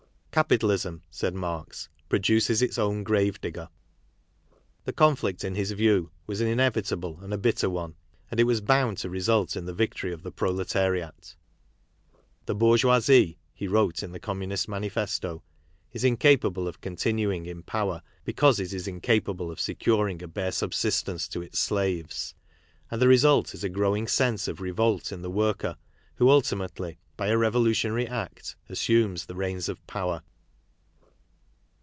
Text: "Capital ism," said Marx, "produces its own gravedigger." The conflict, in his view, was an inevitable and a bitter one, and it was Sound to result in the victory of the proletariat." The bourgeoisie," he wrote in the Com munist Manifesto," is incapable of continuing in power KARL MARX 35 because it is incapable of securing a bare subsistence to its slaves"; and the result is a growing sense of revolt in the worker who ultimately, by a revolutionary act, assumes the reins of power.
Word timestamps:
"Capital 0.41 0.71
ism," 0.71 1.03
said 1.11 1.35
Marx, 1.35 1.89
"produces 2.07 2.61
its 2.61 2.79
own 2.79 3.03
gravedigger." 3.03 3.67
The 4.85 4.93
conflict, 4.93 5.43
in 5.43 5.55
his 5.55 5.73
view, 5.73 6.09
was 6.25 6.39
an 6.39 6.47
inevitable 6.47 7.19
and 7.21 7.33
a 7.33 7.37
bitter 7.37 7.69
one, 7.69 7.95
and 8.31 8.39
it 8.39 8.45
was 8.45 8.61
Sound 8.65 8.97
to 8.99 9.09
result 9.09 9.57
in 9.57 9.65
the 9.65 9.73
victory 9.73 10.13
of 10.13 10.23
the 10.23 10.31
proletariat." 10.31 11.35
The 12.45 12.55
bourgeoisie," 12.55 13.39
he 13.53 13.67
wrote 13.67 14.01
in 14.03 14.13
the 14.13 14.21
Com 14.21 14.39
munist 14.39 14.69
Manifesto," 14.69 15.43
is 15.91 16.05
incapable 16.05 16.65
of 16.65 16.79
continuing 16.79 17.45
in 17.45 17.61
power 17.61 17.85
KARL 17.85 17.95
MARX 17.95 18.03
35 18.07 18.23
because 18.25 18.59
it 18.61 18.71
is 18.73 18.87
incapable 18.87 19.51
of 19.51 19.59
securing 19.59 20.23
a 20.23 20.29
bare 20.29 20.53
subsistence 20.53 21.27
to 21.27 21.41
its 21.41 21.59
slaves"; 21.59 22.35
and 22.89 23.01
the 23.01 23.09
result 23.09 23.53
is 23.53 23.65
a 23.65 23.69
growing 23.69 24.07
sense 24.07 24.47
of 24.47 24.61
revolt 24.61 25.11
in 25.11 25.23
the 25.23 25.29
worker 25.29 25.75
who 26.15 26.29
ultimately, 26.29 26.99
by 27.17 27.27
a 27.27 27.37
revolutionary 27.37 28.07
act, 28.07 28.55
assumes 28.67 29.25
the 29.25 29.35
reins 29.35 29.69
of 29.69 29.85
power. 29.85 30.23